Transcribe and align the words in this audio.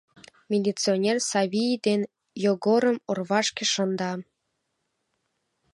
Милиционер 0.51 1.17
Савли 1.29 1.65
ден 1.85 2.01
Йогорым 2.45 2.97
орвашке 3.09 3.65
шында. 3.73 4.11